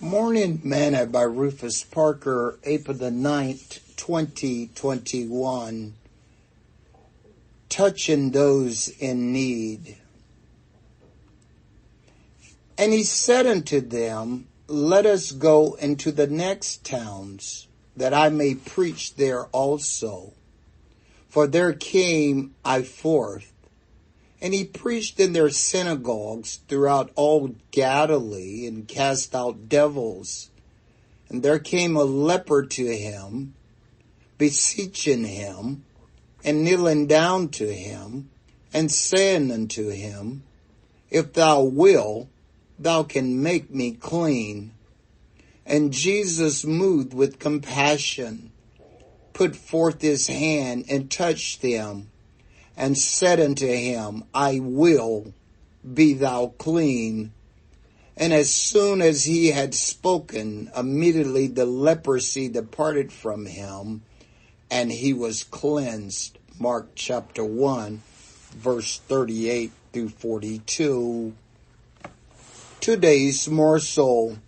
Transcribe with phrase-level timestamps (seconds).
[0.00, 5.94] Morning Manna by Rufus Parker, April the 9th, 2021.
[7.68, 9.96] Touching those in need.
[12.78, 18.54] And he said unto them, Let us go into the next towns, that I may
[18.54, 20.32] preach there also.
[21.28, 23.52] For there came I forth
[24.40, 30.50] and he preached in their synagogues throughout all Galilee and cast out devils.
[31.28, 33.54] And there came a leper to him,
[34.38, 35.84] beseeching him,
[36.44, 38.30] and kneeling down to him,
[38.72, 40.44] and saying unto him,
[41.10, 42.28] If thou wilt,
[42.78, 44.72] thou can make me clean.
[45.66, 48.52] And Jesus, moved with compassion,
[49.32, 52.08] put forth his hand and touched them
[52.78, 55.34] and said unto him, I will
[55.92, 57.32] be thou clean.
[58.16, 64.02] And as soon as he had spoken, immediately the leprosy departed from him
[64.70, 66.38] and he was cleansed.
[66.60, 68.02] Mark chapter 1
[68.50, 71.34] verse 38 through 42.
[72.80, 74.38] Today's more so.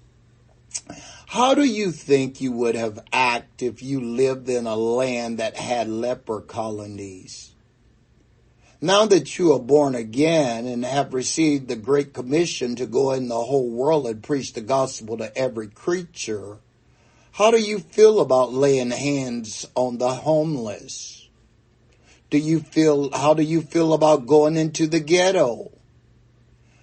[1.27, 5.57] How do you think you would have acted if you lived in a land that
[5.57, 7.53] had leper colonies?
[8.83, 13.29] Now that you are born again and have received the great commission to go in
[13.29, 16.57] the whole world and preach the gospel to every creature,
[17.33, 21.29] how do you feel about laying hands on the homeless?
[22.31, 25.73] Do you feel, how do you feel about going into the ghetto?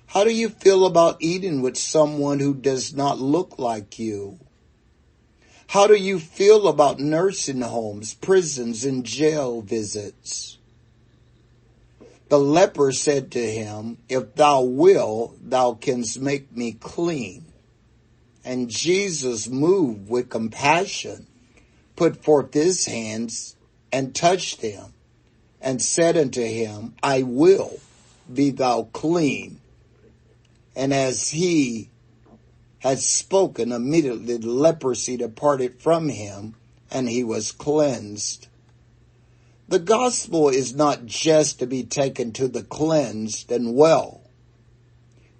[0.06, 4.40] How do you feel about eating with someone who does not look like you?
[5.68, 10.60] How do you feel about nursing homes, prisons, and jail visits?
[12.30, 17.46] The leper said to him, If thou will, thou canst make me clean.
[18.44, 21.28] And Jesus, moved with compassion,
[21.96, 23.56] put forth his hands
[23.92, 24.94] and touched him,
[25.62, 27.80] and said unto him, I will
[28.32, 29.60] be thou clean.
[30.76, 31.90] And as he
[32.80, 36.56] had spoken, immediately the leprosy departed from him,
[36.92, 38.48] and he was cleansed.
[39.70, 44.22] The gospel is not just to be taken to the cleansed and well.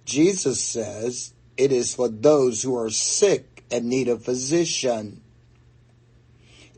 [0.04, 5.22] Jesus says it is for those who are sick and need a physician.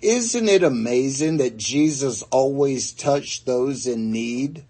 [0.01, 4.65] Isn't it amazing that Jesus always touched those in need?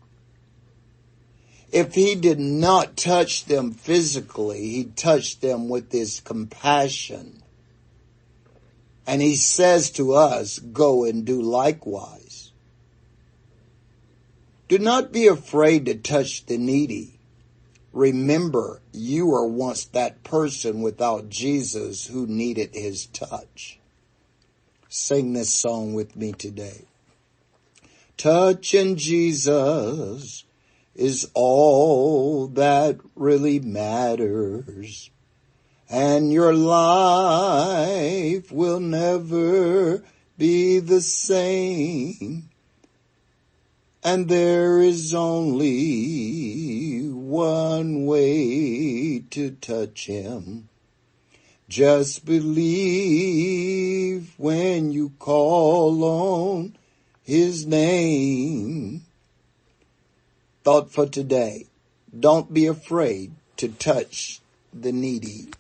[1.71, 7.43] If he did not touch them physically, he touched them with his compassion.
[9.07, 12.50] And he says to us, go and do likewise.
[14.71, 17.19] Do not be afraid to touch the needy.
[17.93, 23.81] Remember, you were once that person without Jesus who needed his touch.
[24.89, 26.85] Sing this song with me today.
[28.17, 30.45] Touching Jesus
[30.95, 35.11] is all that really matters.
[35.89, 40.05] And your life will never
[40.39, 42.51] be the same
[44.03, 50.69] and there is only one way to touch him.
[51.69, 53.55] Just believe
[54.39, 56.75] when you call on
[57.23, 59.03] his name.
[60.65, 61.67] Thought for today.
[62.19, 64.41] Don't be afraid to touch
[64.75, 65.51] the needy.